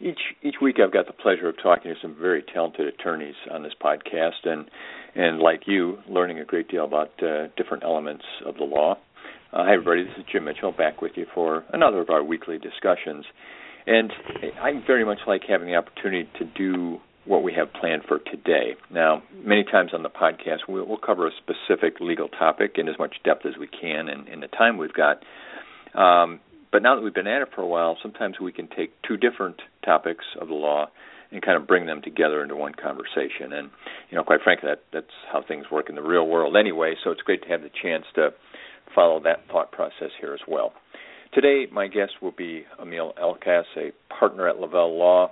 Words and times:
Each 0.00 0.20
each 0.42 0.56
week, 0.62 0.76
I've 0.82 0.92
got 0.92 1.06
the 1.06 1.12
pleasure 1.12 1.48
of 1.48 1.56
talking 1.60 1.92
to 1.92 2.00
some 2.00 2.14
very 2.20 2.42
talented 2.42 2.86
attorneys 2.86 3.34
on 3.50 3.64
this 3.64 3.72
podcast, 3.82 4.44
and 4.44 4.70
and 5.16 5.40
like 5.40 5.62
you, 5.66 5.98
learning 6.08 6.38
a 6.38 6.44
great 6.44 6.68
deal 6.68 6.84
about 6.84 7.10
uh, 7.22 7.48
different 7.56 7.82
elements 7.82 8.24
of 8.46 8.56
the 8.56 8.64
law. 8.64 8.96
Uh, 9.52 9.64
hi, 9.64 9.72
everybody. 9.72 10.04
This 10.04 10.12
is 10.18 10.24
Jim 10.30 10.44
Mitchell 10.44 10.70
back 10.70 11.02
with 11.02 11.12
you 11.16 11.26
for 11.34 11.64
another 11.72 12.00
of 12.00 12.10
our 12.10 12.22
weekly 12.22 12.58
discussions, 12.58 13.24
and 13.88 14.12
I 14.62 14.80
very 14.86 15.04
much 15.04 15.18
like 15.26 15.42
having 15.48 15.66
the 15.66 15.74
opportunity 15.74 16.28
to 16.38 16.44
do 16.44 16.98
what 17.24 17.42
we 17.42 17.52
have 17.54 17.72
planned 17.72 18.02
for 18.06 18.20
today. 18.20 18.76
Now, 18.90 19.22
many 19.44 19.64
times 19.64 19.90
on 19.92 20.02
the 20.02 20.08
podcast, 20.08 20.60
we'll, 20.68 20.86
we'll 20.86 20.96
cover 20.96 21.26
a 21.26 21.30
specific 21.36 22.00
legal 22.00 22.28
topic 22.28 22.76
in 22.76 22.88
as 22.88 22.98
much 22.98 23.16
depth 23.24 23.44
as 23.44 23.54
we 23.58 23.66
can 23.66 24.08
in, 24.08 24.28
in 24.28 24.40
the 24.40 24.48
time 24.48 24.78
we've 24.78 24.94
got. 24.94 25.22
Um, 25.94 26.40
but 26.70 26.82
now 26.82 26.94
that 26.94 27.02
we've 27.02 27.14
been 27.14 27.26
at 27.26 27.42
it 27.42 27.48
for 27.54 27.62
a 27.62 27.66
while, 27.66 27.96
sometimes 28.02 28.40
we 28.40 28.52
can 28.52 28.68
take 28.68 28.92
two 29.02 29.16
different 29.16 29.60
topics 29.88 30.24
of 30.40 30.48
the 30.48 30.54
law 30.54 30.86
and 31.30 31.42
kind 31.42 31.56
of 31.60 31.66
bring 31.66 31.86
them 31.86 32.00
together 32.02 32.42
into 32.42 32.56
one 32.56 32.74
conversation. 32.74 33.52
And 33.52 33.70
you 34.10 34.16
know, 34.16 34.24
quite 34.24 34.40
frankly, 34.42 34.68
that 34.68 34.82
that's 34.92 35.16
how 35.32 35.42
things 35.46 35.66
work 35.70 35.88
in 35.88 35.94
the 35.94 36.02
real 36.02 36.26
world 36.26 36.56
anyway. 36.56 36.94
So 37.02 37.10
it's 37.10 37.22
great 37.22 37.42
to 37.42 37.48
have 37.48 37.62
the 37.62 37.70
chance 37.82 38.04
to 38.14 38.30
follow 38.94 39.20
that 39.24 39.46
thought 39.50 39.72
process 39.72 40.10
here 40.20 40.34
as 40.34 40.40
well. 40.46 40.72
Today, 41.34 41.66
my 41.70 41.88
guest 41.88 42.12
will 42.22 42.32
be 42.36 42.64
Amil 42.80 43.12
Alkass, 43.18 43.64
a 43.76 43.92
partner 44.18 44.48
at 44.48 44.58
Lavelle 44.58 44.96
Law. 44.96 45.30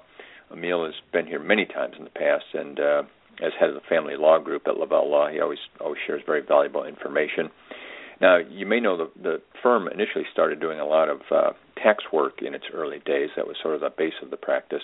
Amil 0.53 0.84
has 0.84 0.95
been 1.12 1.27
here 1.27 1.41
many 1.41 1.65
times 1.65 1.95
in 1.99 2.05
the 2.05 2.11
past, 2.11 2.45
and 2.53 2.79
uh, 2.79 3.03
as 3.43 3.53
head 3.59 3.71
of 3.71 3.75
the 3.75 3.89
family 3.89 4.15
law 4.17 4.39
group 4.39 4.62
at 4.69 4.77
Lavelle 4.77 5.11
Law, 5.11 5.29
he 5.31 5.41
always 5.41 5.59
always 5.81 6.01
shares 6.07 6.23
very 6.27 6.43
valuable 6.47 6.84
information. 6.84 7.51
Now, 8.21 8.39
you 8.39 8.67
may 8.67 8.81
know 8.81 8.97
the, 8.97 9.11
the 9.21 9.43
firm 9.62 9.89
initially 9.89 10.25
started 10.33 10.61
doing 10.61 10.81
a 10.81 10.87
lot 10.87 11.09
of 11.09 11.21
uh, 11.31 11.53
tax 11.87 12.05
work 12.12 12.42
in 12.42 12.55
its 12.55 12.65
early 12.73 12.98
days. 13.05 13.31
That 13.37 13.47
was 13.47 13.56
sort 13.62 13.75
of 13.75 13.81
the 13.81 13.91
base 13.97 14.15
of 14.23 14.31
the 14.31 14.37
practice. 14.37 14.83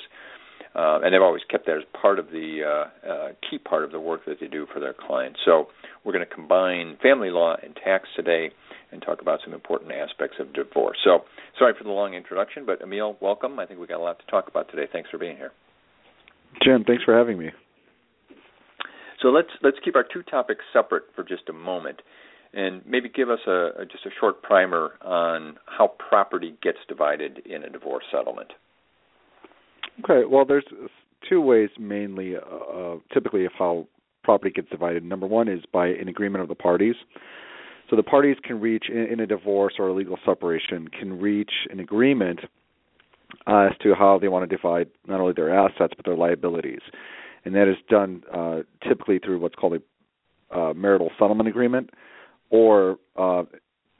Uh, 0.75 1.00
and 1.03 1.12
they've 1.12 1.22
always 1.22 1.42
kept 1.50 1.67
that 1.67 1.77
as 1.77 1.83
part 2.00 2.19
of 2.19 2.28
the 2.28 2.61
uh, 2.64 3.09
uh, 3.11 3.28
key 3.48 3.59
part 3.59 3.84
of 3.84 3.92
the 3.92 4.00
work 4.00 4.25
that 4.27 4.39
they 4.41 4.47
do 4.47 4.67
for 4.72 4.81
their 4.81 4.94
clients. 4.94 5.39
So 5.44 5.67
we're 6.05 6.12
going 6.12 6.27
to 6.27 6.34
combine 6.34 6.97
family 7.03 7.31
law 7.31 7.56
and 7.62 7.77
tax 7.77 8.09
today 8.17 8.50
and 8.91 9.03
talk 9.03 9.20
about 9.20 9.41
some 9.44 9.53
important 9.53 9.92
aspects 9.92 10.36
of 10.41 10.53
divorce. 10.55 10.97
So 11.05 11.25
sorry 11.59 11.75
for 11.77 11.84
the 11.84 11.91
long 11.91 12.14
introduction, 12.14 12.64
but 12.64 12.81
Amil, 12.81 13.16
welcome. 13.20 13.59
I 13.59 13.66
think 13.66 13.81
we 13.81 13.87
got 13.87 13.98
a 13.98 14.05
lot 14.05 14.19
to 14.20 14.27
talk 14.27 14.48
about 14.48 14.70
today. 14.70 14.87
Thanks 14.91 15.11
for 15.11 15.19
being 15.19 15.37
here. 15.37 15.53
Jim, 16.62 16.84
thanks 16.84 17.03
for 17.05 17.16
having 17.16 17.39
me. 17.39 17.50
So 19.20 19.28
let's 19.28 19.48
let's 19.62 19.77
keep 19.84 19.94
our 19.94 20.05
two 20.05 20.22
topics 20.22 20.64
separate 20.72 21.05
for 21.14 21.22
just 21.22 21.48
a 21.48 21.53
moment 21.53 22.00
and 22.55 22.83
maybe 22.86 23.08
give 23.08 23.31
us 23.31 23.41
a, 23.47 23.70
a, 23.81 23.86
just 23.91 24.05
a 24.06 24.11
short 24.20 24.42
primer 24.42 24.92
on 25.03 25.56
how 25.67 25.92
property 26.08 26.55
gets 26.62 26.78
divided 26.89 27.42
in 27.47 27.64
a 27.64 27.70
divorce 27.70 28.05
settlement. 28.11 28.53
Okay, 30.05 30.27
well, 30.28 30.44
there's 30.44 30.64
two 31.28 31.41
ways 31.41 31.70
mainly, 31.78 32.36
uh, 32.36 32.41
uh, 32.41 32.97
typically, 33.12 33.44
of 33.44 33.53
how 33.59 33.86
property 34.22 34.50
gets 34.50 34.69
divided. 34.70 35.05
Number 35.05 35.27
one 35.27 35.48
is 35.48 35.61
by 35.72 35.89
an 35.89 36.09
agreement 36.09 36.42
of 36.42 36.48
the 36.48 36.55
parties. 36.55 36.94
So 37.91 37.97
the 37.97 38.03
parties 38.03 38.36
can 38.42 38.61
reach 38.61 38.84
in, 38.89 39.06
in 39.12 39.20
a 39.20 39.27
divorce 39.27 39.75
or 39.78 39.89
a 39.89 39.92
legal 39.92 40.19
separation 40.25 40.88
can 40.88 41.21
reach 41.21 41.53
an 41.71 41.81
agreement 41.81 42.41
as 43.47 43.72
to 43.82 43.94
how 43.94 44.19
they 44.19 44.28
want 44.28 44.48
to 44.48 44.56
divide 44.56 44.88
not 45.06 45.21
only 45.21 45.32
their 45.34 45.54
assets 45.54 45.94
but 45.97 46.04
their 46.04 46.16
liabilities, 46.16 46.81
and 47.44 47.54
that 47.54 47.69
is 47.69 47.77
done 47.88 48.22
uh, 48.32 48.60
typically 48.87 49.19
through 49.19 49.41
what's 49.41 49.54
called 49.54 49.75
a 49.75 50.56
uh, 50.56 50.75
marital 50.75 51.10
settlement 51.19 51.48
agreement 51.48 51.91
or 52.53 52.99
uh, 53.17 53.43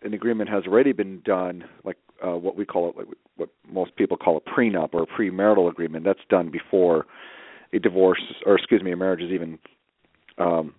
an 0.03 0.15
agreement 0.15 0.49
has 0.51 0.65
already 0.67 0.93
been 0.93 1.21
done, 1.25 1.65
like 1.85 1.97
uh, 2.25 2.37
what 2.37 2.55
we 2.55 2.65
call 2.65 2.91
it, 2.91 2.97
like 2.97 3.07
what 3.37 3.49
most 3.69 3.97
people 3.97 4.17
call 4.17 4.37
a 4.37 4.41
prenup 4.41 4.91
or 4.93 5.03
a 5.03 5.07
premarital 5.07 5.69
agreement. 5.69 6.05
That's 6.05 6.21
done 6.29 6.51
before 6.51 7.07
a 7.73 7.79
divorce, 7.79 8.21
or 8.47 8.57
excuse 8.57 8.83
me, 8.83 8.93
a 8.93 8.97
marriage 8.97 9.23
is 9.23 9.33
even 9.33 9.59
um, 10.39 10.75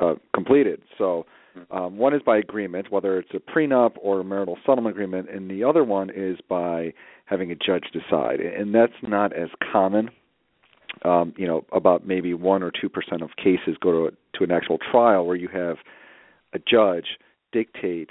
uh, 0.00 0.14
completed. 0.34 0.80
So 0.96 1.26
um, 1.70 1.98
one 1.98 2.14
is 2.14 2.22
by 2.24 2.38
agreement, 2.38 2.90
whether 2.90 3.18
it's 3.18 3.30
a 3.34 3.38
prenup 3.38 3.92
or 4.00 4.20
a 4.20 4.24
marital 4.24 4.56
settlement 4.66 4.96
agreement, 4.96 5.28
and 5.30 5.50
the 5.50 5.62
other 5.62 5.84
one 5.84 6.10
is 6.10 6.38
by 6.48 6.94
having 7.26 7.50
a 7.50 7.54
judge 7.54 7.84
decide, 7.92 8.40
and 8.40 8.74
that's 8.74 8.92
not 9.02 9.32
as 9.34 9.48
common. 9.72 10.08
Um, 11.04 11.34
you 11.36 11.46
know, 11.46 11.64
about 11.72 12.06
maybe 12.06 12.34
one 12.34 12.62
or 12.62 12.70
two 12.70 12.88
percent 12.88 13.20
of 13.20 13.30
cases 13.36 13.76
go 13.82 13.90
to 13.92 14.06
a, 14.06 14.38
to 14.38 14.44
an 14.44 14.52
actual 14.52 14.78
trial 14.78 15.26
where 15.26 15.36
you 15.36 15.48
have 15.48 15.76
a 16.54 16.58
judge 16.58 17.18
dictate 17.52 18.10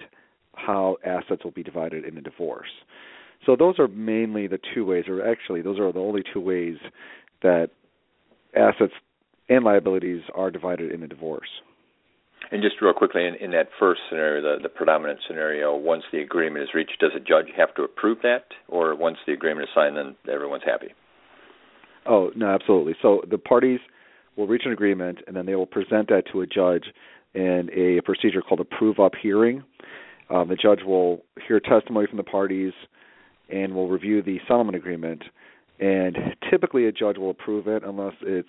how 0.55 0.97
assets 1.05 1.43
will 1.43 1.51
be 1.51 1.63
divided 1.63 2.05
in 2.05 2.17
a 2.17 2.21
divorce. 2.21 2.69
So 3.45 3.55
those 3.55 3.79
are 3.79 3.87
mainly 3.87 4.47
the 4.47 4.59
two 4.73 4.85
ways, 4.85 5.05
or 5.07 5.27
actually, 5.27 5.61
those 5.61 5.79
are 5.79 5.91
the 5.91 5.99
only 5.99 6.23
two 6.33 6.39
ways 6.39 6.75
that 7.41 7.69
assets 8.55 8.93
and 9.49 9.65
liabilities 9.65 10.21
are 10.33 10.51
divided 10.51 10.91
in 10.91 11.03
a 11.03 11.07
divorce. 11.07 11.49
And 12.51 12.61
just 12.61 12.75
real 12.81 12.93
quickly, 12.93 13.25
in, 13.25 13.35
in 13.35 13.51
that 13.51 13.69
first 13.79 14.01
scenario, 14.09 14.41
the, 14.41 14.63
the 14.63 14.69
predominant 14.69 15.19
scenario, 15.27 15.75
once 15.75 16.03
the 16.11 16.19
agreement 16.19 16.63
is 16.63 16.69
reached, 16.73 16.99
does 16.99 17.11
a 17.15 17.19
judge 17.19 17.47
have 17.57 17.73
to 17.75 17.83
approve 17.83 18.19
that, 18.23 18.45
or 18.67 18.95
once 18.95 19.17
the 19.25 19.33
agreement 19.33 19.63
is 19.63 19.69
signed, 19.73 19.97
then 19.97 20.15
everyone's 20.31 20.63
happy? 20.65 20.93
Oh 22.05 22.31
no, 22.35 22.47
absolutely. 22.47 22.95
So 23.01 23.21
the 23.29 23.37
parties 23.37 23.79
will 24.35 24.47
reach 24.47 24.63
an 24.65 24.71
agreement, 24.71 25.19
and 25.25 25.35
then 25.35 25.45
they 25.45 25.55
will 25.55 25.65
present 25.65 26.09
that 26.09 26.23
to 26.31 26.41
a 26.41 26.47
judge 26.47 26.85
in 27.33 27.69
a 27.73 28.01
procedure 28.01 28.41
called 28.41 28.59
a 28.59 28.65
prove 28.65 28.99
up 28.99 29.13
hearing. 29.21 29.63
Um, 30.29 30.47
the 30.47 30.55
judge 30.55 30.79
will 30.85 31.23
hear 31.47 31.59
testimony 31.59 32.07
from 32.07 32.17
the 32.17 32.23
parties 32.23 32.73
and 33.49 33.73
will 33.73 33.89
review 33.89 34.21
the 34.21 34.39
settlement 34.47 34.75
agreement. 34.75 35.23
And 35.79 36.17
typically, 36.49 36.85
a 36.85 36.91
judge 36.91 37.17
will 37.17 37.29
approve 37.31 37.67
it 37.67 37.83
unless 37.83 38.13
it's 38.21 38.47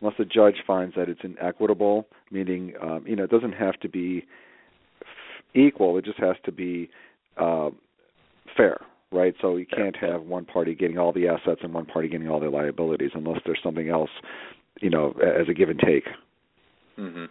unless 0.00 0.16
the 0.18 0.24
judge 0.24 0.56
finds 0.66 0.94
that 0.96 1.08
it's 1.08 1.20
inequitable, 1.22 2.06
meaning 2.30 2.74
um, 2.82 3.04
you 3.06 3.16
know 3.16 3.24
it 3.24 3.30
doesn't 3.30 3.52
have 3.52 3.78
to 3.80 3.88
be 3.88 4.24
equal; 5.54 5.96
it 5.96 6.04
just 6.04 6.18
has 6.18 6.36
to 6.44 6.52
be 6.52 6.90
uh, 7.36 7.70
fair, 8.56 8.80
right? 9.12 9.34
So 9.40 9.56
you 9.56 9.66
can't 9.66 9.96
have 9.96 10.22
one 10.22 10.44
party 10.44 10.74
getting 10.74 10.98
all 10.98 11.12
the 11.12 11.28
assets 11.28 11.60
and 11.62 11.72
one 11.72 11.86
party 11.86 12.08
getting 12.08 12.28
all 12.28 12.40
the 12.40 12.50
liabilities 12.50 13.12
unless 13.14 13.40
there's 13.46 13.60
something 13.62 13.88
else, 13.88 14.10
you 14.80 14.90
know, 14.90 15.14
as 15.22 15.48
a 15.48 15.54
give 15.54 15.70
and 15.70 15.78
take. 15.78 16.04
Mm-hmm. 16.98 17.24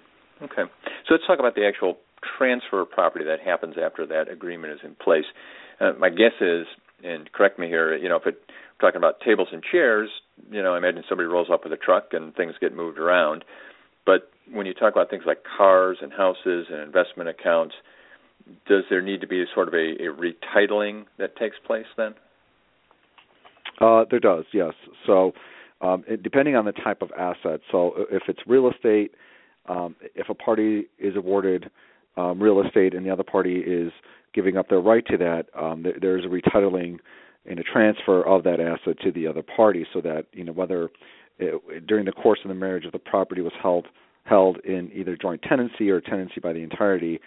Okay. 0.43 0.63
So 1.07 1.13
let's 1.13 1.25
talk 1.25 1.39
about 1.39 1.55
the 1.55 1.65
actual 1.65 1.97
transfer 2.37 2.81
of 2.81 2.89
property 2.89 3.25
that 3.25 3.39
happens 3.39 3.75
after 3.81 4.05
that 4.07 4.29
agreement 4.29 4.73
is 4.73 4.79
in 4.83 4.95
place. 4.95 5.25
Uh, 5.79 5.93
my 5.99 6.09
guess 6.09 6.33
is, 6.41 6.65
and 7.03 7.31
correct 7.31 7.59
me 7.59 7.67
here, 7.67 7.95
you 7.95 8.09
know, 8.09 8.17
if 8.17 8.25
it, 8.25 8.39
we're 8.47 8.89
talking 8.89 8.97
about 8.97 9.19
tables 9.25 9.49
and 9.51 9.61
chairs, 9.63 10.09
you 10.51 10.61
know, 10.61 10.73
I 10.73 10.77
imagine 10.77 11.03
somebody 11.07 11.27
rolls 11.27 11.47
up 11.51 11.63
with 11.63 11.73
a 11.73 11.77
truck 11.77 12.09
and 12.11 12.35
things 12.35 12.53
get 12.59 12.75
moved 12.75 12.97
around. 12.97 13.43
But 14.05 14.31
when 14.51 14.65
you 14.65 14.73
talk 14.73 14.93
about 14.93 15.09
things 15.09 15.23
like 15.25 15.39
cars 15.57 15.97
and 16.01 16.11
houses 16.11 16.67
and 16.69 16.81
investment 16.81 17.29
accounts, 17.29 17.75
does 18.67 18.83
there 18.89 19.01
need 19.01 19.21
to 19.21 19.27
be 19.27 19.45
sort 19.53 19.69
of 19.69 19.73
a, 19.73 19.95
a 20.03 20.11
retitling 20.11 21.05
that 21.17 21.37
takes 21.37 21.55
place 21.65 21.85
then? 21.95 22.13
Uh, 23.79 24.05
there 24.09 24.19
does, 24.19 24.45
yes. 24.53 24.73
So, 25.05 25.31
um, 25.81 26.03
it, 26.07 26.23
depending 26.23 26.55
on 26.55 26.65
the 26.65 26.71
type 26.71 27.01
of 27.01 27.11
asset. 27.17 27.61
So, 27.71 27.93
if 28.11 28.23
it's 28.27 28.39
real 28.45 28.69
estate, 28.69 29.11
um, 29.67 29.95
if 30.15 30.29
a 30.29 30.33
party 30.33 30.85
is 30.99 31.15
awarded 31.15 31.69
um, 32.17 32.41
real 32.41 32.61
estate 32.61 32.93
and 32.93 33.05
the 33.05 33.09
other 33.09 33.23
party 33.23 33.57
is 33.59 33.91
giving 34.33 34.57
up 34.57 34.69
their 34.69 34.79
right 34.79 35.05
to 35.07 35.17
that, 35.17 35.45
um, 35.59 35.83
there, 35.83 35.93
there's 35.99 36.25
a 36.25 36.27
retitling 36.27 36.99
and 37.45 37.59
a 37.59 37.63
transfer 37.63 38.23
of 38.23 38.43
that 38.43 38.59
asset 38.59 38.97
to 39.03 39.11
the 39.11 39.27
other 39.27 39.43
party, 39.43 39.85
so 39.93 40.01
that 40.01 40.25
you 40.31 40.43
know 40.43 40.53
whether 40.53 40.89
it, 41.39 41.87
during 41.87 42.05
the 42.05 42.11
course 42.11 42.39
of 42.43 42.49
the 42.49 42.55
marriage, 42.55 42.85
if 42.85 42.91
the 42.91 42.99
property 42.99 43.41
was 43.41 43.53
held 43.61 43.87
held 44.25 44.57
in 44.63 44.89
either 44.93 45.17
joint 45.17 45.41
tenancy 45.41 45.89
or 45.89 45.99
tenancy 45.99 46.39
by 46.41 46.53
the 46.53 46.59
entirety, 46.59 47.19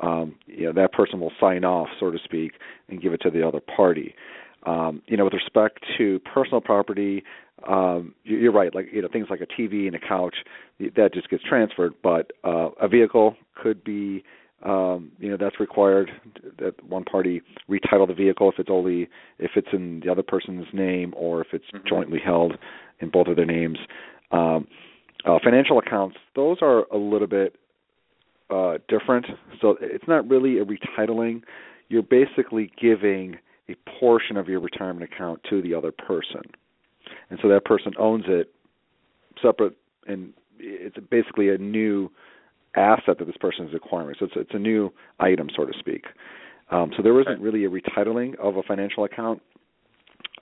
um, 0.00 0.36
you 0.46 0.64
know 0.66 0.72
that 0.72 0.92
person 0.92 1.20
will 1.20 1.32
sign 1.40 1.64
off, 1.64 1.88
so 1.98 2.10
to 2.10 2.18
speak, 2.24 2.52
and 2.88 3.02
give 3.02 3.12
it 3.12 3.20
to 3.22 3.30
the 3.30 3.46
other 3.46 3.60
party. 3.60 4.14
Um, 4.66 5.02
you 5.06 5.16
know, 5.16 5.24
with 5.24 5.34
respect 5.34 5.84
to 5.98 6.20
personal 6.20 6.60
property, 6.60 7.22
um, 7.68 8.14
you're 8.24 8.52
right. 8.52 8.74
Like 8.74 8.86
you 8.92 9.02
know, 9.02 9.08
things 9.12 9.26
like 9.30 9.40
a 9.40 9.46
TV 9.46 9.86
and 9.86 9.94
a 9.94 10.00
couch, 10.00 10.36
that 10.78 11.14
just 11.14 11.28
gets 11.30 11.42
transferred. 11.44 11.94
But 12.02 12.32
uh, 12.44 12.70
a 12.80 12.88
vehicle 12.88 13.36
could 13.54 13.82
be, 13.84 14.24
um, 14.64 15.12
you 15.18 15.30
know, 15.30 15.36
that's 15.38 15.60
required 15.60 16.10
that 16.58 16.74
one 16.84 17.04
party 17.04 17.42
retitle 17.68 18.06
the 18.06 18.14
vehicle 18.14 18.50
if 18.50 18.58
it's 18.58 18.70
only 18.70 19.08
if 19.38 19.52
it's 19.56 19.68
in 19.72 20.00
the 20.04 20.10
other 20.10 20.22
person's 20.22 20.66
name 20.72 21.14
or 21.16 21.40
if 21.40 21.48
it's 21.52 21.64
mm-hmm. 21.74 21.88
jointly 21.88 22.18
held 22.24 22.54
in 23.00 23.10
both 23.10 23.26
of 23.28 23.36
their 23.36 23.46
names. 23.46 23.78
Um, 24.30 24.66
Uh, 25.26 25.38
financial 25.42 25.78
accounts, 25.78 26.16
those 26.34 26.58
are 26.60 26.84
a 26.92 26.98
little 26.98 27.26
bit 27.26 27.56
uh, 28.50 28.76
different. 28.88 29.26
So 29.60 29.78
it's 29.80 30.06
not 30.06 30.28
really 30.28 30.58
a 30.58 30.64
retitling. 30.66 31.42
You're 31.88 32.02
basically 32.02 32.70
giving 32.78 33.38
a 33.70 33.74
portion 33.98 34.36
of 34.36 34.48
your 34.48 34.60
retirement 34.60 35.10
account 35.10 35.40
to 35.48 35.62
the 35.62 35.72
other 35.72 35.92
person, 35.92 36.42
and 37.30 37.38
so 37.42 37.48
that 37.48 37.64
person 37.64 37.92
owns 37.98 38.24
it 38.28 38.52
separate, 39.42 39.76
and 40.06 40.32
it's 40.58 40.96
basically 41.10 41.50
a 41.50 41.58
new 41.58 42.10
asset 42.76 43.18
that 43.18 43.26
this 43.26 43.36
person 43.36 43.66
is 43.66 43.74
acquiring. 43.74 44.14
So 44.18 44.26
it's 44.26 44.34
it's 44.36 44.54
a 44.54 44.58
new 44.58 44.92
item, 45.20 45.48
so 45.54 45.64
to 45.64 45.72
speak. 45.78 46.04
Um, 46.70 46.92
so 46.96 47.02
there 47.02 47.20
isn't 47.20 47.40
really 47.40 47.64
a 47.64 47.70
retitling 47.70 48.38
of 48.38 48.56
a 48.56 48.62
financial 48.62 49.04
account. 49.04 49.42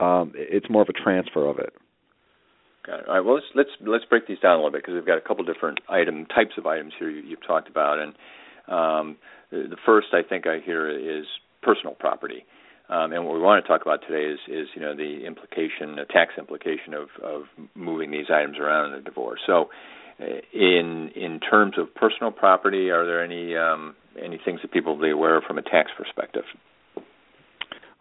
Um, 0.01 0.33
it's 0.35 0.71
more 0.71 0.83
of 0.83 0.89
a 0.89 0.93
transfer 0.93 1.49
of 1.49 1.59
it. 1.59 1.75
Got 2.87 3.01
it. 3.01 3.09
All 3.09 3.15
right. 3.15 3.25
Well, 3.25 3.35
let's 3.35 3.47
let's 3.55 3.71
let's 3.87 4.05
break 4.05 4.27
these 4.27 4.39
down 4.41 4.53
a 4.53 4.57
little 4.57 4.71
bit 4.71 4.83
because 4.83 4.95
we've 4.95 5.07
got 5.07 5.19
a 5.19 5.21
couple 5.21 5.45
different 5.45 5.81
item 5.89 6.27
types 6.27 6.53
of 6.59 6.67
items 6.67 6.93
here 6.99 7.11
you, 7.11 7.37
have 7.37 7.47
talked 7.47 7.69
about, 7.69 7.99
and 7.99 8.15
um, 8.69 9.17
the, 9.51 9.69
the, 9.71 9.77
first 9.85 10.09
I 10.13 10.23
think 10.27 10.47
I 10.47 10.59
hear 10.65 10.89
is 10.89 11.27
personal 11.63 11.95
property. 11.95 12.45
Um, 12.89 13.13
and 13.13 13.25
what 13.25 13.35
we 13.35 13.41
want 13.41 13.65
to 13.65 13.69
talk 13.69 13.83
about 13.83 14.01
today 14.07 14.25
is, 14.25 14.39
is 14.49 14.69
you 14.75 14.83
know 14.83 14.95
the 14.95 15.25
implication, 15.27 15.97
the 15.97 16.05
tax 16.11 16.35
implication 16.39 16.95
of, 16.95 17.09
of 17.23 17.43
moving 17.75 18.11
these 18.11 18.27
items 18.33 18.59
around 18.59 18.93
in 18.93 18.99
a 18.99 19.03
divorce. 19.03 19.41
So, 19.47 19.71
uh, 20.21 20.25
in 20.53 21.11
in 21.15 21.41
terms 21.41 21.75
of 21.79 21.95
personal 21.95 22.31
property, 22.31 22.91
are 22.91 23.07
there 23.07 23.25
any 23.25 23.57
um, 23.57 23.95
any 24.21 24.39
things 24.45 24.61
that 24.63 24.73
people 24.73 24.97
will 24.97 25.03
be 25.03 25.11
aware 25.11 25.37
of 25.37 25.45
from 25.45 25.59
a 25.59 25.63
tax 25.63 25.91
perspective? 25.97 26.45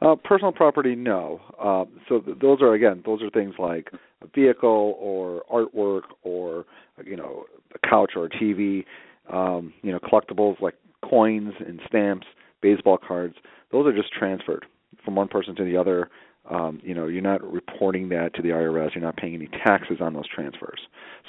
Uh, 0.01 0.15
personal 0.15 0.51
property, 0.51 0.95
no. 0.95 1.39
Uh, 1.59 1.85
so 2.09 2.19
th- 2.19 2.37
those 2.39 2.59
are 2.61 2.73
again, 2.73 3.03
those 3.05 3.21
are 3.21 3.29
things 3.29 3.53
like 3.59 3.91
a 4.23 4.27
vehicle 4.33 4.95
or 4.99 5.43
artwork 5.51 6.01
or 6.23 6.65
you 7.05 7.15
know 7.15 7.45
a 7.75 7.87
couch 7.87 8.13
or 8.15 8.25
a 8.25 8.29
TV. 8.29 8.83
Um, 9.31 9.73
you 9.83 9.91
know, 9.91 9.99
collectibles 9.99 10.59
like 10.59 10.73
coins 11.07 11.53
and 11.65 11.79
stamps, 11.87 12.25
baseball 12.61 12.97
cards. 12.97 13.35
Those 13.71 13.87
are 13.87 13.95
just 13.95 14.13
transferred 14.13 14.65
from 15.03 15.15
one 15.15 15.27
person 15.27 15.55
to 15.55 15.63
the 15.63 15.77
other. 15.77 16.09
Um, 16.49 16.81
you 16.83 16.93
know, 16.93 17.07
you're 17.07 17.21
not 17.21 17.43
reporting 17.43 18.09
that 18.09 18.33
to 18.35 18.41
the 18.41 18.49
IRS. 18.49 18.95
You're 18.95 19.03
not 19.03 19.17
paying 19.17 19.35
any 19.35 19.47
taxes 19.47 19.97
on 20.01 20.13
those 20.13 20.27
transfers. 20.27 20.79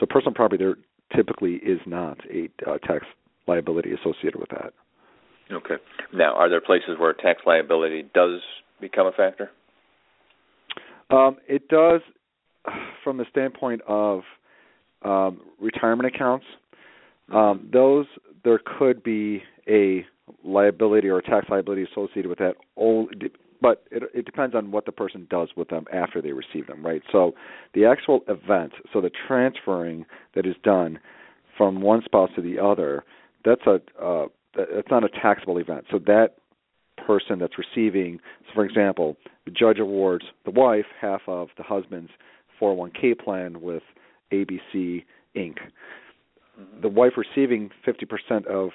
So 0.00 0.06
personal 0.06 0.34
property 0.34 0.64
there 0.64 0.76
typically 1.14 1.55
is 1.56 1.81
not 1.87 2.19
a 2.31 2.49
uh, 2.69 2.79
tax 2.79 3.05
liability 3.46 3.93
associated 3.93 4.37
with 4.40 4.49
that. 4.50 4.73
Okay. 5.50 5.75
Now, 6.14 6.34
are 6.34 6.49
there 6.49 6.61
places 6.61 6.96
where 6.99 7.12
tax 7.12 7.43
liability 7.44 8.05
does 8.14 8.40
become 8.81 9.06
a 9.06 9.12
factor? 9.12 9.50
Um, 11.11 11.37
it 11.46 11.69
does, 11.69 12.00
from 13.05 13.19
the 13.19 13.26
standpoint 13.31 13.82
of 13.87 14.23
um, 15.05 15.40
retirement 15.61 16.14
accounts. 16.14 16.46
Um, 17.32 17.69
those 17.73 18.06
there 18.44 18.61
could 18.79 19.02
be 19.02 19.43
a 19.69 20.05
liability 20.44 21.08
or 21.08 21.20
tax 21.20 21.46
liability 21.49 21.84
associated 21.90 22.29
with 22.29 22.38
that. 22.38 22.55
Only, 22.76 23.08
But 23.61 23.84
it, 23.90 24.02
it 24.14 24.25
depends 24.25 24.55
on 24.55 24.70
what 24.70 24.87
the 24.87 24.93
person 24.93 25.26
does 25.31 25.50
with 25.56 25.69
them 25.69 25.84
after 25.93 26.20
they 26.20 26.32
receive 26.32 26.67
them, 26.67 26.84
right? 26.84 27.02
So 27.11 27.32
the 27.75 27.84
actual 27.84 28.20
event, 28.29 28.73
so 28.93 29.00
the 29.00 29.11
transferring 29.26 30.05
that 30.34 30.46
is 30.46 30.56
done 30.62 30.99
from 31.56 31.81
one 31.81 32.02
spouse 32.05 32.31
to 32.37 32.43
the 32.43 32.58
other, 32.58 33.05
that's 33.44 33.62
a 33.67 33.81
uh, 34.02 34.26
that's 34.55 34.90
not 34.90 35.05
a 35.05 35.08
taxable 35.08 35.58
event. 35.58 35.87
So 35.90 35.99
that 36.00 36.34
person 37.06 37.38
that's 37.38 37.55
receiving, 37.58 38.20
so 38.46 38.55
for 38.55 38.64
example, 38.64 39.17
the 39.44 39.50
judge 39.50 39.79
awards 39.79 40.25
the 40.44 40.50
wife 40.50 40.84
half 41.00 41.23
of 41.26 41.49
the 41.56 41.62
husband's 41.62 42.11
401k 42.61 43.19
plan 43.19 43.61
with 43.61 43.82
ABC 44.32 45.05
Inc. 45.37 45.56
The 46.81 46.88
wife 46.88 47.12
receiving 47.17 47.70
50% 47.87 48.46
of 48.46 48.70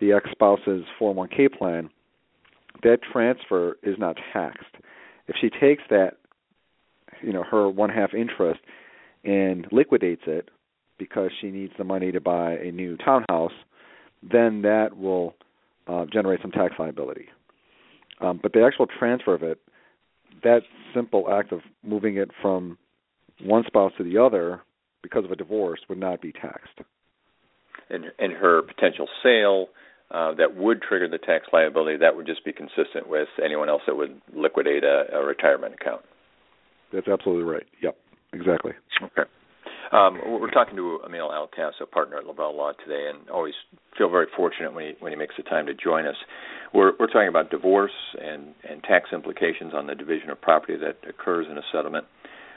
the 0.00 0.12
ex-spouse's 0.12 0.84
401k 1.00 1.52
plan, 1.56 1.90
that 2.82 2.98
transfer 3.12 3.78
is 3.82 3.96
not 3.98 4.16
taxed. 4.32 4.74
If 5.28 5.36
she 5.40 5.48
takes 5.48 5.82
that, 5.90 6.18
you 7.22 7.32
know, 7.32 7.42
her 7.42 7.68
one 7.68 7.90
half 7.90 8.14
interest 8.14 8.60
and 9.24 9.66
liquidates 9.72 10.22
it 10.26 10.50
because 10.98 11.30
she 11.40 11.50
needs 11.50 11.72
the 11.78 11.84
money 11.84 12.12
to 12.12 12.20
buy 12.20 12.52
a 12.52 12.70
new 12.70 12.96
townhouse, 12.98 13.52
then 14.22 14.62
that 14.62 14.96
will 14.96 15.34
uh, 15.86 16.06
generate 16.12 16.40
some 16.42 16.50
tax 16.50 16.74
liability. 16.78 17.28
Um, 18.20 18.40
but 18.42 18.52
the 18.52 18.64
actual 18.64 18.86
transfer 18.86 19.34
of 19.34 19.42
it, 19.42 19.58
that 20.42 20.60
simple 20.94 21.30
act 21.30 21.52
of 21.52 21.60
moving 21.82 22.16
it 22.16 22.30
from 22.40 22.78
one 23.42 23.64
spouse 23.66 23.92
to 23.98 24.04
the 24.04 24.18
other 24.18 24.62
because 25.02 25.24
of 25.24 25.30
a 25.30 25.36
divorce 25.36 25.80
would 25.88 25.98
not 25.98 26.20
be 26.20 26.32
taxed. 26.32 26.80
And, 27.88 28.06
and 28.18 28.32
her 28.32 28.62
potential 28.62 29.06
sale 29.22 29.68
uh, 30.10 30.34
that 30.34 30.56
would 30.56 30.82
trigger 30.82 31.08
the 31.08 31.18
tax 31.18 31.46
liability, 31.52 31.98
that 31.98 32.16
would 32.16 32.26
just 32.26 32.44
be 32.44 32.52
consistent 32.52 33.08
with 33.08 33.28
anyone 33.44 33.68
else 33.68 33.82
that 33.86 33.96
would 33.96 34.20
liquidate 34.34 34.84
a, 34.84 35.04
a 35.12 35.24
retirement 35.24 35.74
account. 35.74 36.02
That's 36.92 37.08
absolutely 37.08 37.44
right. 37.44 37.66
Yep, 37.82 37.96
exactly. 38.32 38.72
Okay. 39.02 39.28
Um, 39.92 40.20
we're 40.40 40.50
talking 40.50 40.76
to 40.76 40.98
Amil 41.06 41.30
Alcasso, 41.30 41.88
partner 41.90 42.18
at 42.18 42.26
Lavelle 42.26 42.56
Law 42.56 42.72
today, 42.84 43.08
and 43.08 43.28
always 43.30 43.54
feel 43.96 44.10
very 44.10 44.26
fortunate 44.36 44.74
when 44.74 44.84
he 44.84 44.92
when 44.98 45.12
he 45.12 45.16
makes 45.16 45.34
the 45.36 45.44
time 45.44 45.66
to 45.66 45.74
join 45.74 46.06
us. 46.06 46.16
We're 46.74 46.92
we're 46.98 47.06
talking 47.06 47.28
about 47.28 47.50
divorce 47.50 47.92
and 48.20 48.54
and 48.68 48.82
tax 48.82 49.10
implications 49.12 49.74
on 49.74 49.86
the 49.86 49.94
division 49.94 50.30
of 50.30 50.40
property 50.40 50.76
that 50.76 51.08
occurs 51.08 51.46
in 51.50 51.56
a 51.56 51.62
settlement. 51.72 52.06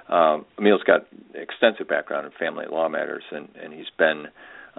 Um, 0.09 0.45
Amil's 0.59 0.83
got 0.83 1.05
extensive 1.35 1.87
background 1.87 2.25
in 2.25 2.31
family 2.39 2.65
law 2.69 2.89
matters, 2.89 3.23
and 3.31 3.47
and 3.61 3.73
he's 3.73 3.91
been 3.97 4.25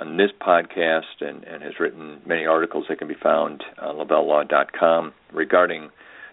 on 0.00 0.16
this 0.16 0.30
podcast 0.40 1.20
and 1.20 1.44
and 1.44 1.62
has 1.62 1.74
written 1.78 2.20
many 2.26 2.46
articles 2.46 2.86
that 2.88 2.98
can 2.98 3.08
be 3.08 3.16
found 3.22 3.62
on 3.80 3.96
lavellelaw.com 3.96 5.12
regarding 5.32 5.90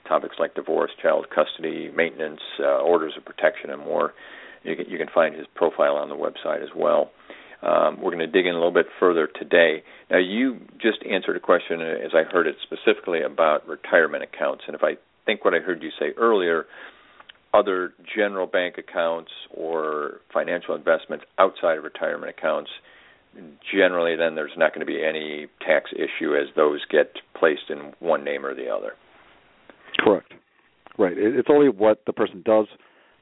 topics 0.07 0.35
like 0.39 0.55
divorce, 0.55 0.91
child 1.01 1.27
custody, 1.33 1.91
maintenance, 1.95 2.39
uh, 2.59 2.79
orders 2.79 3.13
of 3.17 3.25
protection, 3.25 3.69
and 3.69 3.81
more. 3.81 4.13
You 4.63 4.75
can, 4.75 4.85
you 4.89 4.97
can 4.97 5.07
find 5.13 5.35
his 5.35 5.45
profile 5.53 5.95
on 5.95 6.09
the 6.09 6.15
website 6.15 6.63
as 6.63 6.69
well. 6.75 7.11
Um, 7.61 7.97
we're 8.01 8.11
going 8.11 8.19
to 8.19 8.27
dig 8.27 8.45
in 8.45 8.53
a 8.53 8.57
little 8.57 8.71
bit 8.71 8.85
further 8.99 9.27
today. 9.27 9.83
Now, 10.11 10.19
you 10.19 10.59
just 10.79 10.99
answered 11.09 11.35
a 11.35 11.39
question, 11.39 11.81
uh, 11.81 12.05
as 12.05 12.11
I 12.13 12.23
heard 12.23 12.47
it, 12.47 12.55
specifically 12.63 13.21
about 13.21 13.67
retirement 13.67 14.23
accounts. 14.23 14.63
And 14.67 14.75
if 14.75 14.83
I 14.83 14.97
think 15.25 15.43
what 15.43 15.53
I 15.53 15.59
heard 15.59 15.81
you 15.81 15.89
say 15.99 16.11
earlier, 16.17 16.65
other 17.53 17.93
general 18.15 18.45
bank 18.45 18.77
accounts 18.77 19.31
or 19.51 20.21
financial 20.31 20.75
investments 20.75 21.25
outside 21.39 21.77
of 21.77 21.83
retirement 21.83 22.29
accounts, 22.29 22.69
generally 23.71 24.15
then 24.15 24.35
there's 24.35 24.51
not 24.57 24.73
going 24.73 24.85
to 24.85 24.91
be 24.91 25.03
any 25.03 25.47
tax 25.65 25.91
issue 25.93 26.35
as 26.35 26.47
those 26.55 26.81
get 26.89 27.13
placed 27.37 27.69
in 27.69 27.93
one 27.99 28.23
name 28.23 28.45
or 28.45 28.55
the 28.55 28.69
other. 28.69 28.93
Correct. 29.99 30.33
Right. 30.97 31.17
It's 31.17 31.49
only 31.51 31.69
what 31.69 32.03
the 32.05 32.13
person 32.13 32.41
does 32.45 32.67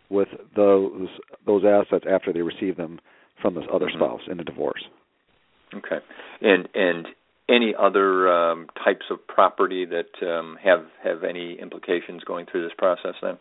with 0.09 0.29
those 0.55 1.09
those 1.45 1.63
assets 1.65 2.05
after 2.09 2.31
they 2.31 2.41
receive 2.41 2.77
them 2.77 2.99
from 3.41 3.55
this 3.55 3.65
other 3.73 3.87
mm-hmm. 3.87 3.97
spouse 3.97 4.21
in 4.29 4.39
a 4.39 4.43
divorce. 4.43 4.83
Okay, 5.73 5.97
and 6.41 6.69
and 6.73 7.07
any 7.49 7.73
other 7.77 8.31
um, 8.31 8.67
types 8.83 9.05
of 9.11 9.25
property 9.27 9.85
that 9.85 10.27
um, 10.27 10.57
have 10.63 10.85
have 11.03 11.23
any 11.23 11.57
implications 11.61 12.23
going 12.23 12.45
through 12.49 12.63
this 12.63 12.73
process 12.77 13.15
then? 13.21 13.37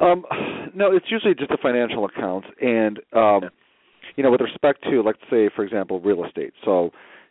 Um, 0.00 0.24
no, 0.74 0.94
it's 0.94 1.06
usually 1.10 1.34
just 1.34 1.50
a 1.50 1.58
financial 1.60 2.04
account, 2.04 2.44
and 2.60 2.98
um, 3.14 3.40
yeah. 3.42 3.48
You 4.18 4.24
know, 4.24 4.32
with 4.32 4.40
respect 4.40 4.82
to, 4.82 5.00
let's 5.00 5.20
say, 5.30 5.48
for 5.54 5.64
example, 5.64 6.00
real 6.00 6.24
estate. 6.24 6.52
So, 6.64 6.90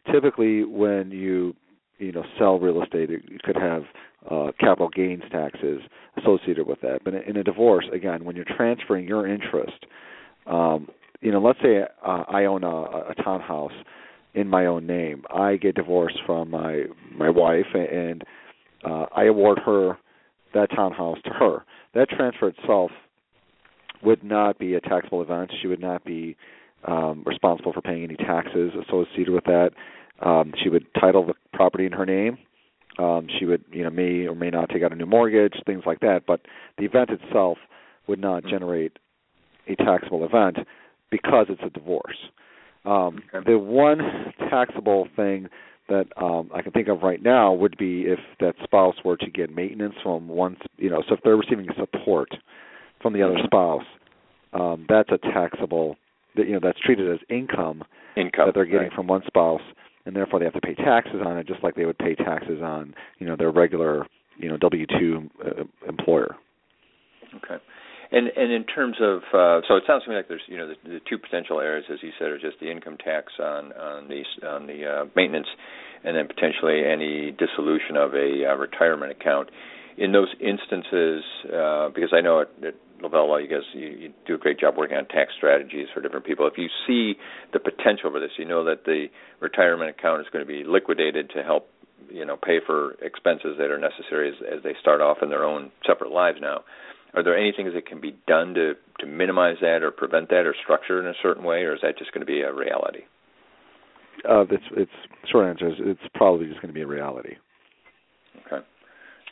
typically, 0.09 0.63
when 0.63 1.11
you 1.11 1.53
you 1.97 2.13
know 2.13 2.23
sell 2.39 2.57
real 2.59 2.81
estate, 2.81 3.09
it, 3.11 3.43
could 3.43 3.57
have 3.57 3.83
uh, 4.31 4.51
capital 4.57 4.87
gains 4.87 5.23
taxes 5.29 5.81
associated 6.17 6.65
with 6.65 6.79
that. 6.81 6.99
But 7.03 7.13
in 7.13 7.35
a 7.35 7.43
divorce, 7.43 7.85
again, 7.93 8.23
when 8.23 8.37
you're 8.37 8.45
transferring 8.45 9.05
your 9.05 9.27
interest, 9.27 9.85
um, 10.45 10.87
you 11.19 11.29
know, 11.29 11.41
let's 11.41 11.59
say 11.61 11.81
uh, 12.05 12.23
I 12.29 12.45
own 12.45 12.63
a, 12.63 12.69
a 12.69 13.13
townhouse 13.21 13.73
in 14.33 14.47
my 14.47 14.65
own 14.65 14.87
name. 14.87 15.25
I 15.29 15.57
get 15.57 15.75
divorced 15.75 16.19
from 16.25 16.49
my 16.49 16.83
my 17.13 17.29
wife, 17.29 17.65
and 17.73 18.23
uh, 18.85 19.07
I 19.13 19.25
award 19.25 19.59
her 19.65 19.97
that 20.53 20.69
townhouse 20.73 21.17
to 21.25 21.31
her. 21.31 21.65
That 21.95 22.07
transfer 22.07 22.47
itself 22.47 22.91
would 24.01 24.23
not 24.23 24.57
be 24.57 24.75
a 24.75 24.79
taxable 24.79 25.21
event. 25.21 25.51
She 25.61 25.67
would 25.67 25.81
not 25.81 26.05
be 26.05 26.37
um, 26.85 27.23
responsible 27.25 27.73
for 27.73 27.81
paying 27.81 28.03
any 28.03 28.15
taxes 28.15 28.71
associated 28.87 29.33
with 29.33 29.45
that. 29.45 29.71
Um, 30.21 30.53
she 30.61 30.69
would 30.69 30.85
title 30.99 31.25
the 31.25 31.33
property 31.53 31.85
in 31.85 31.91
her 31.91 32.05
name. 32.05 32.37
Um, 32.99 33.27
she 33.37 33.45
would, 33.45 33.63
you 33.71 33.83
know, 33.83 33.91
may 33.91 34.25
or 34.27 34.35
may 34.35 34.49
not 34.49 34.69
take 34.69 34.83
out 34.83 34.91
a 34.91 34.95
new 34.95 35.05
mortgage, 35.05 35.53
things 35.65 35.83
like 35.85 35.99
that. 35.99 36.21
But 36.25 36.41
the 36.77 36.85
event 36.85 37.11
itself 37.11 37.57
would 38.07 38.19
not 38.19 38.43
generate 38.45 38.97
a 39.67 39.75
taxable 39.75 40.25
event 40.25 40.57
because 41.11 41.47
it's 41.49 41.61
a 41.63 41.69
divorce. 41.69 42.17
Um, 42.85 43.21
okay. 43.33 43.51
The 43.51 43.59
one 43.59 43.99
taxable 44.49 45.07
thing 45.15 45.47
that 45.89 46.05
um, 46.21 46.49
I 46.53 46.61
can 46.61 46.71
think 46.71 46.87
of 46.87 47.01
right 47.01 47.21
now 47.21 47.53
would 47.53 47.77
be 47.77 48.03
if 48.03 48.19
that 48.39 48.55
spouse 48.63 48.95
were 49.05 49.17
to 49.17 49.29
get 49.29 49.53
maintenance 49.53 49.95
from 50.03 50.27
one, 50.27 50.57
you 50.77 50.89
know, 50.89 51.03
so 51.07 51.15
if 51.15 51.21
they're 51.23 51.37
receiving 51.37 51.67
support 51.79 52.29
from 53.01 53.13
the 53.13 53.21
other 53.21 53.35
mm-hmm. 53.35 53.45
spouse, 53.45 53.85
um, 54.53 54.85
that's 54.89 55.09
a 55.11 55.17
taxable 55.17 55.95
that 56.37 56.47
you 56.47 56.53
know 56.53 56.59
that's 56.61 56.79
treated 56.79 57.11
as 57.11 57.19
income, 57.29 57.83
income 58.15 58.47
that 58.47 58.55
they're 58.55 58.65
getting 58.65 58.89
right. 58.89 58.93
from 58.93 59.07
one 59.07 59.21
spouse, 59.27 59.61
and 60.05 60.15
therefore 60.15 60.39
they 60.39 60.45
have 60.45 60.53
to 60.53 60.61
pay 60.61 60.75
taxes 60.75 61.21
on 61.25 61.37
it, 61.37 61.47
just 61.47 61.63
like 61.63 61.75
they 61.75 61.85
would 61.85 61.97
pay 61.97 62.15
taxes 62.15 62.61
on 62.63 62.93
you 63.19 63.27
know 63.27 63.35
their 63.35 63.51
regular 63.51 64.05
you 64.37 64.49
know 64.49 64.57
W 64.57 64.85
two 64.99 65.29
uh, 65.45 65.63
employer. 65.87 66.35
Okay. 67.35 67.61
And 68.11 68.27
and 68.27 68.51
in 68.51 68.63
terms 68.63 68.95
of 69.01 69.17
uh, 69.33 69.61
so 69.67 69.75
it 69.75 69.83
sounds 69.85 70.05
to 70.05 70.09
me 70.09 70.15
like 70.15 70.27
there's 70.27 70.41
you 70.47 70.57
know 70.57 70.67
the, 70.69 70.75
the 70.87 70.99
two 71.09 71.17
potential 71.17 71.59
areas 71.59 71.85
as 71.91 71.99
you 72.01 72.11
said 72.17 72.29
are 72.29 72.39
just 72.39 72.59
the 72.61 72.71
income 72.71 72.97
tax 73.03 73.33
on 73.39 73.73
on 73.73 74.07
the 74.07 74.47
on 74.47 74.65
the 74.65 74.85
uh, 74.85 75.05
maintenance, 75.15 75.47
and 76.05 76.15
then 76.15 76.27
potentially 76.27 76.83
any 76.85 77.31
dissolution 77.31 77.97
of 77.97 78.13
a 78.13 78.51
uh, 78.51 78.55
retirement 78.55 79.11
account. 79.11 79.49
In 79.97 80.11
those 80.11 80.29
instances, 80.39 81.23
uh, 81.45 81.89
because 81.89 82.13
I 82.13 82.21
know 82.21 82.41
at, 82.41 82.49
at 82.63 82.75
Lavelle 83.01 83.41
you 83.41 83.47
guys 83.47 83.65
you, 83.73 83.87
you 83.87 84.13
do 84.27 84.35
a 84.35 84.37
great 84.37 84.59
job 84.59 84.75
working 84.77 84.95
on 84.95 85.07
tax 85.07 85.33
strategies 85.35 85.87
for 85.93 86.01
different 86.01 86.25
people. 86.25 86.45
If 86.47 86.57
you 86.57 86.67
see 86.85 87.17
the 87.51 87.59
potential 87.59 88.11
for 88.11 88.19
this, 88.19 88.31
you 88.37 88.45
know 88.45 88.63
that 88.65 88.85
the 88.85 89.07
retirement 89.39 89.89
account 89.89 90.21
is 90.21 90.27
going 90.31 90.45
to 90.45 90.47
be 90.47 90.63
liquidated 90.63 91.31
to 91.31 91.41
help 91.41 91.69
you 92.11 92.25
know 92.25 92.37
pay 92.37 92.59
for 92.65 92.91
expenses 93.01 93.57
that 93.57 93.71
are 93.71 93.79
necessary 93.79 94.29
as, 94.29 94.35
as 94.57 94.63
they 94.63 94.73
start 94.79 95.01
off 95.01 95.17
in 95.23 95.29
their 95.29 95.43
own 95.43 95.71
separate 95.85 96.11
lives 96.11 96.37
now 96.39 96.61
are 97.13 97.23
there 97.23 97.37
any 97.37 97.51
things 97.51 97.73
that 97.73 97.87
can 97.87 97.99
be 97.99 98.15
done 98.27 98.53
to 98.53 98.73
to 98.99 99.05
minimize 99.05 99.57
that 99.61 99.81
or 99.81 99.91
prevent 99.91 100.29
that 100.29 100.45
or 100.45 100.55
structure 100.63 100.99
in 100.99 101.07
a 101.07 101.13
certain 101.21 101.43
way, 101.43 101.61
or 101.63 101.75
is 101.75 101.81
that 101.81 101.97
just 101.97 102.11
going 102.11 102.25
to 102.25 102.31
be 102.31 102.41
a 102.41 102.53
reality? 102.53 103.01
Uh, 104.27 104.41
it's 104.41 104.63
it's 104.71 104.91
short 105.31 105.47
answer 105.47 105.67
is 105.67 105.75
it's 105.79 106.01
probably 106.13 106.47
just 106.47 106.61
going 106.61 106.69
to 106.69 106.73
be 106.73 106.81
a 106.81 106.87
reality. 106.87 107.35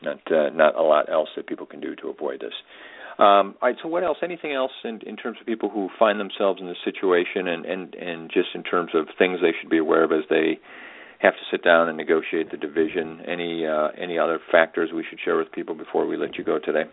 Not 0.02 0.20
uh, 0.32 0.50
not 0.50 0.75
a 0.75 0.84
lot 0.84 1.10
else 1.10 1.30
that 1.36 1.48
people 1.48 1.66
can 1.66 1.80
do 1.80 1.96
to 1.98 2.10
avoid 2.10 2.42
this. 2.42 2.54
Um, 3.18 3.56
all 3.62 3.70
right. 3.70 3.75
So, 3.82 3.88
what 3.88 4.04
else? 4.04 4.18
Anything 4.22 4.52
else 4.52 4.74
in, 4.84 5.00
in 5.06 5.16
terms 5.16 5.38
of 5.40 5.46
people 5.46 5.70
who 5.70 5.90
find 5.98 6.20
themselves 6.20 6.60
in 6.60 6.68
this 6.68 6.78
situation, 6.84 7.48
and, 7.48 7.66
and 7.66 7.96
and 7.96 8.30
just 8.30 8.50
in 8.54 8.64
terms 8.64 8.92
of 8.94 9.08
things 9.18 9.40
they 9.42 9.54
should 9.60 9.70
be 9.70 9.78
aware 9.78 10.04
of 10.04 10.12
as 10.12 10.24
they 10.30 10.60
have 11.20 11.34
to 11.34 11.40
sit 11.52 11.64
down 11.64 11.88
and 11.88 11.98
negotiate 11.98 12.52
the 12.52 12.58
division? 12.58 13.22
Any 13.28 13.66
uh, 13.66 13.90
any 13.98 14.18
other 14.20 14.40
factors 14.52 14.90
we 14.94 15.06
should 15.10 15.20
share 15.24 15.38
with 15.38 15.52
people 15.52 15.75
before 15.75 16.06
we 16.06 16.18
let 16.18 16.38
you 16.38 16.44
go 16.44 16.60
today? 16.60 16.84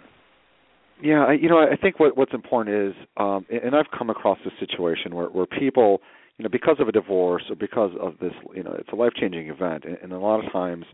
Yeah, 1.02 1.24
I, 1.24 1.32
you 1.32 1.48
know, 1.48 1.58
I 1.58 1.76
think 1.76 1.98
what 1.98 2.16
what's 2.16 2.34
important 2.34 2.90
is, 2.90 2.94
um, 3.16 3.44
and 3.50 3.74
I've 3.74 3.90
come 3.96 4.10
across 4.10 4.38
this 4.44 4.54
situation 4.60 5.14
where 5.14 5.26
where 5.26 5.46
people, 5.46 6.00
you 6.38 6.44
know, 6.44 6.48
because 6.50 6.76
of 6.78 6.88
a 6.88 6.92
divorce 6.92 7.42
or 7.50 7.56
because 7.56 7.90
of 8.00 8.14
this, 8.20 8.32
you 8.54 8.62
know, 8.62 8.74
it's 8.78 8.90
a 8.92 8.96
life 8.96 9.12
changing 9.18 9.48
event, 9.48 9.84
and, 9.84 9.98
and 10.02 10.12
a 10.12 10.18
lot 10.18 10.44
of 10.44 10.52
times, 10.52 10.84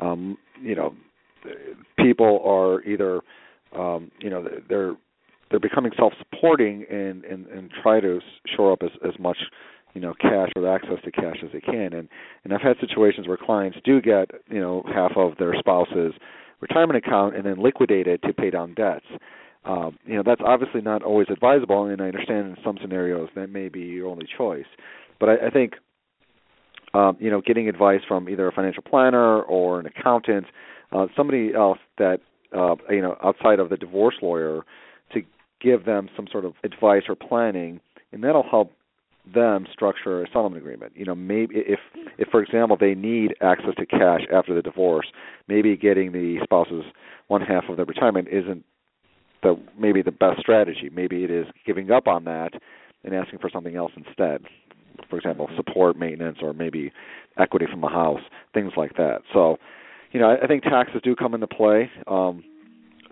um, 0.00 0.38
you 0.62 0.74
know, 0.74 0.94
people 1.98 2.40
are 2.44 2.82
either, 2.82 3.20
um, 3.76 4.10
you 4.20 4.30
know, 4.30 4.46
they're 4.68 4.94
they're 5.50 5.60
becoming 5.60 5.92
self 5.96 6.12
supporting 6.18 6.84
and, 6.90 7.24
and 7.24 7.46
and 7.46 7.70
try 7.82 8.00
to 8.00 8.20
shore 8.56 8.72
up 8.72 8.82
as 8.82 8.90
as 9.06 9.18
much 9.18 9.38
you 9.94 10.00
know 10.00 10.14
cash 10.20 10.50
or 10.54 10.72
access 10.72 11.02
to 11.04 11.10
cash 11.10 11.38
as 11.42 11.50
they 11.52 11.60
can 11.60 11.92
and 11.92 12.08
and 12.44 12.54
I've 12.54 12.60
had 12.60 12.76
situations 12.80 13.26
where 13.26 13.36
clients 13.36 13.76
do 13.84 14.00
get 14.00 14.30
you 14.48 14.60
know 14.60 14.84
half 14.94 15.12
of 15.16 15.32
their 15.38 15.52
spouse's 15.58 16.14
retirement 16.60 17.04
account 17.04 17.34
and 17.34 17.44
then 17.44 17.60
liquidate 17.60 18.06
it 18.06 18.22
to 18.22 18.32
pay 18.32 18.50
down 18.50 18.74
debts 18.74 19.06
um, 19.64 19.98
you 20.06 20.16
know 20.16 20.22
that's 20.24 20.40
obviously 20.44 20.80
not 20.80 21.02
always 21.02 21.26
advisable, 21.30 21.84
and 21.86 22.00
I 22.00 22.06
understand 22.06 22.48
in 22.48 22.56
some 22.64 22.78
scenarios 22.80 23.28
that 23.34 23.48
may 23.48 23.68
be 23.68 23.80
your 23.80 24.08
only 24.08 24.26
choice. 24.38 24.64
But 25.18 25.28
I, 25.28 25.46
I 25.48 25.50
think 25.50 25.74
um, 26.94 27.16
you 27.20 27.30
know 27.30 27.42
getting 27.44 27.68
advice 27.68 28.00
from 28.08 28.28
either 28.28 28.48
a 28.48 28.52
financial 28.52 28.82
planner 28.82 29.42
or 29.42 29.78
an 29.78 29.86
accountant, 29.86 30.46
uh, 30.92 31.06
somebody 31.16 31.52
else 31.54 31.78
that 31.98 32.18
uh, 32.56 32.74
you 32.88 33.00
know 33.00 33.16
outside 33.22 33.58
of 33.58 33.70
the 33.70 33.76
divorce 33.76 34.16
lawyer, 34.22 34.62
to 35.12 35.20
give 35.60 35.84
them 35.84 36.08
some 36.16 36.26
sort 36.30 36.44
of 36.44 36.54
advice 36.64 37.02
or 37.08 37.14
planning, 37.14 37.80
and 38.12 38.24
that'll 38.24 38.48
help 38.48 38.72
them 39.32 39.66
structure 39.72 40.22
a 40.22 40.26
settlement 40.28 40.56
agreement. 40.56 40.92
You 40.96 41.04
know, 41.04 41.14
maybe 41.14 41.56
if 41.56 41.80
if 42.18 42.28
for 42.28 42.42
example 42.42 42.76
they 42.78 42.94
need 42.94 43.34
access 43.40 43.74
to 43.78 43.86
cash 43.86 44.22
after 44.32 44.54
the 44.54 44.62
divorce, 44.62 45.06
maybe 45.48 45.76
getting 45.76 46.12
the 46.12 46.38
spouse's 46.42 46.84
one 47.28 47.42
half 47.42 47.64
of 47.68 47.76
their 47.76 47.86
retirement 47.86 48.28
isn't 48.30 48.64
the 49.42 49.58
maybe 49.78 50.02
the 50.02 50.10
best 50.10 50.40
strategy. 50.40 50.90
Maybe 50.92 51.24
it 51.24 51.30
is 51.30 51.46
giving 51.66 51.90
up 51.90 52.06
on 52.06 52.24
that 52.24 52.50
and 53.04 53.14
asking 53.14 53.38
for 53.38 53.50
something 53.50 53.76
else 53.76 53.92
instead. 53.96 54.42
For 55.08 55.16
example, 55.16 55.48
support 55.56 55.96
maintenance 55.96 56.38
or 56.42 56.52
maybe 56.52 56.92
equity 57.38 57.66
from 57.70 57.82
a 57.84 57.88
house, 57.88 58.20
things 58.52 58.72
like 58.76 58.96
that. 58.96 59.22
So, 59.32 59.56
you 60.12 60.20
know, 60.20 60.30
I, 60.30 60.44
I 60.44 60.46
think 60.46 60.62
taxes 60.62 61.00
do 61.02 61.14
come 61.14 61.34
into 61.34 61.46
play. 61.46 61.90
Um, 62.06 62.44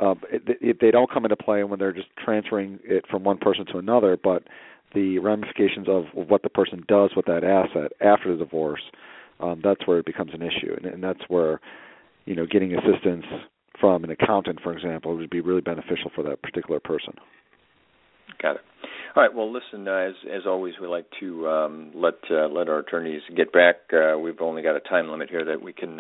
uh, 0.01 0.15
it, 0.31 0.59
it, 0.61 0.77
they 0.81 0.91
don't 0.91 1.11
come 1.11 1.25
into 1.25 1.37
play 1.37 1.65
when 1.65 1.79
they're 1.79 1.93
just 1.93 2.09
transferring 2.25 2.79
it 2.85 3.05
from 3.11 3.25
one 3.25 3.39
person 3.39 3.67
to 3.67 3.79
another, 3.79 4.17
but 4.23 4.45
the 4.95 5.19
ramifications 5.19 5.89
of 5.89 6.05
what 6.15 6.43
the 6.43 6.49
person 6.49 6.85
does 6.89 7.11
with 7.17 7.27
that 7.27 7.45
asset 7.45 7.93
after 8.01 8.33
the 8.33 8.45
divorce, 8.45 8.83
um, 9.41 9.61
that's 9.63 9.87
where 9.87 9.99
it 9.99 10.07
becomes 10.07 10.33
an 10.35 10.43
issue, 10.43 10.75
and, 10.77 10.87
and 10.87 11.03
that's 11.03 11.21
where, 11.29 11.61
you 12.27 12.35
know, 12.35 12.47
getting 12.47 12.75
assistance 12.75 13.25
from 13.81 14.05
an 14.05 14.11
accountant, 14.11 14.61
for 14.63 14.73
example, 14.73 15.17
would 15.17 15.31
be 15.31 15.41
really 15.41 15.61
beneficial 15.61 16.11
for 16.15 16.23
that 16.25 16.43
particular 16.43 16.81
person. 16.81 17.15
Got 18.41 18.57
it. 18.57 18.63
All 19.17 19.23
right. 19.23 19.35
Well, 19.35 19.53
listen. 19.53 19.89
Uh, 19.89 19.93
as 19.93 20.15
as 20.33 20.43
always, 20.47 20.75
we 20.81 20.87
like 20.87 21.07
to 21.21 21.49
um, 21.49 21.91
let 21.95 22.15
uh, 22.31 22.47
let 22.49 22.69
our 22.69 22.81
attorneys 22.81 23.23
get 23.37 23.53
back. 23.53 23.77
Uh, 23.93 24.19
we've 24.19 24.41
only 24.41 24.63
got 24.63 24.77
a 24.77 24.81
time 24.81 25.09
limit 25.09 25.31
here 25.31 25.45
that 25.47 25.61
we 25.61 25.73
can 25.73 25.99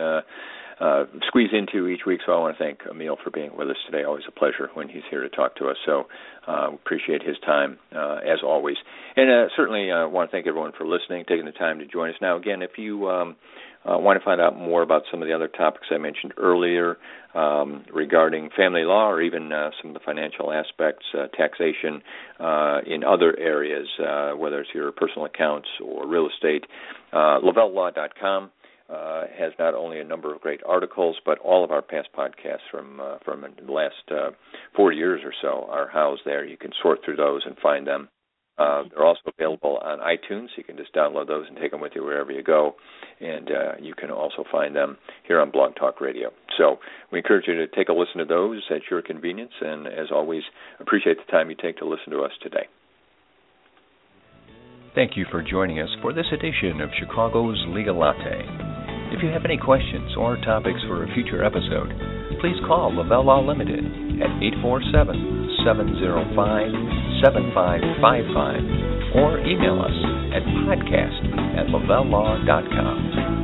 uh, 0.81 1.05
squeeze 1.27 1.51
into 1.53 1.89
each 1.89 2.03
week. 2.07 2.21
So 2.25 2.33
I 2.33 2.39
want 2.39 2.57
to 2.57 2.63
thank 2.63 2.83
Amil 2.83 3.17
for 3.23 3.31
being 3.31 3.57
with 3.57 3.69
us 3.69 3.77
today. 3.87 4.05
Always 4.05 4.25
a 4.29 4.33
pleasure 4.33 4.69
when 4.75 4.89
he's 4.89 5.03
here 5.11 5.23
to 5.23 5.29
talk 5.29 5.57
to 5.57 5.67
us. 5.69 5.77
So 5.85 6.05
uh, 6.47 6.73
appreciate 6.73 7.23
his 7.23 7.37
time 7.45 7.79
uh, 7.95 8.17
as 8.17 8.39
always, 8.45 8.77
and 9.17 9.31
uh, 9.31 9.49
certainly 9.57 9.91
uh, 9.91 10.09
want 10.09 10.31
to 10.31 10.37
thank 10.37 10.47
everyone 10.47 10.73
for 10.77 10.87
listening, 10.87 11.25
taking 11.29 11.45
the 11.45 11.53
time 11.53 11.79
to 11.81 11.87
join 11.87 12.11
us. 12.11 12.17
Now, 12.21 12.37
again, 12.37 12.63
if 12.63 12.73
you 12.79 13.09
um, 13.09 13.37
uh, 13.85 13.99
want 13.99 14.19
to 14.19 14.25
find 14.25 14.41
out 14.41 14.57
more 14.57 14.83
about 14.83 15.03
some 15.11 15.21
of 15.21 15.29
the 15.29 15.35
other 15.35 15.49
topics 15.49 15.87
I 15.91 15.99
mentioned 15.99 16.35
earlier 16.37 16.97
um, 17.35 17.85
regarding 17.93 18.51
family 18.57 18.85
law 18.85 19.11
or 19.11 19.21
even 19.21 19.51
some 19.81 19.91
of 19.91 19.95
the 19.95 20.01
financial 20.05 20.53
aspects, 20.53 21.07
taxation 21.37 22.03
in 22.87 23.05
other 23.05 23.37
areas, 23.39 23.89
whether 24.37 24.61
it's 24.61 24.71
your 24.75 24.93
personal 24.93 25.27
accounts 25.27 25.69
or 25.85 26.07
real 26.07 26.29
estate, 26.29 26.65
uh, 27.13 27.41
LavelleLaw.com. 27.41 28.51
Uh, 28.91 29.25
has 29.39 29.53
not 29.59 29.75
only 29.75 30.01
a 30.01 30.05
number 30.05 30.35
of 30.35 30.41
great 30.41 30.61
articles, 30.67 31.17
but 31.27 31.39
all 31.41 31.63
of 31.63 31.71
our 31.71 31.83
past 31.83 32.09
podcasts 32.17 32.65
from 32.71 32.99
uh, 33.01 33.19
from 33.23 33.43
the 33.43 33.71
last 33.71 33.95
uh, 34.11 34.31
four 34.75 34.93
years 34.93 35.21
or 35.23 35.33
so 35.43 35.67
are 35.69 35.89
housed 35.89 36.23
there. 36.25 36.43
You 36.43 36.57
can 36.57 36.71
sort 36.83 37.01
through 37.05 37.17
those 37.17 37.43
and 37.45 37.55
find 37.59 37.87
them. 37.87 38.09
Uh, 38.59 38.85
they're 38.91 39.05
also 39.05 39.21
available 39.39 39.79
on 39.83 39.99
iTunes. 39.99 40.49
You 40.57 40.65
can 40.65 40.77
just 40.77 40.95
download 40.95 41.29
those 41.29 41.47
and 41.49 41.57
take 41.59 41.71
them 41.71 41.81
with 41.81 41.93
you 41.95 42.03
wherever 42.03 42.33
you 42.33 42.43
go. 42.43 42.75
And 43.21 43.51
uh, 43.51 43.73
you 43.81 43.95
can 43.95 44.11
also 44.11 44.43
find 44.51 44.75
them 44.75 44.97
here 45.27 45.41
on 45.41 45.51
Blog 45.51 45.77
Talk 45.77 46.01
Radio. 46.01 46.31
So 46.57 46.79
we 47.13 47.19
encourage 47.19 47.45
you 47.47 47.55
to 47.55 47.67
take 47.69 47.89
a 47.89 47.93
listen 47.93 48.19
to 48.19 48.25
those 48.25 48.63
at 48.71 48.83
your 48.91 49.03
convenience. 49.03 49.53
And 49.61 49.87
as 49.87 50.07
always, 50.11 50.43
appreciate 50.81 51.19
the 51.19 51.31
time 51.31 51.51
you 51.51 51.57
take 51.61 51.77
to 51.77 51.85
listen 51.87 52.11
to 52.13 52.23
us 52.23 52.33
today. 52.43 52.67
Thank 54.95 55.17
you 55.17 55.27
for 55.31 55.43
joining 55.43 55.79
us 55.79 55.91
for 56.03 56.13
this 56.13 56.27
edition 56.33 56.81
of 56.81 56.91
Chicago's 56.99 57.63
Legal 57.69 57.99
Latte. 57.99 58.78
If 59.19 59.25
you 59.25 59.31
have 59.31 59.45
any 59.45 59.59
questions 59.59 60.15
or 60.17 60.37
topics 60.47 60.79
for 60.87 61.03
a 61.03 61.13
future 61.13 61.43
episode, 61.43 61.91
please 62.41 62.55
call 62.69 62.95
Lavelle 62.95 63.27
Law 63.27 63.43
Limited 63.45 63.83
at 64.23 64.31
847 64.63 65.59
705 65.67 66.39
7555 67.27 69.19
or 69.19 69.43
email 69.43 69.83
us 69.83 69.99
at 70.31 70.47
podcast 70.63 71.35
at 71.59 71.67
lavellelaw.com. 71.67 73.38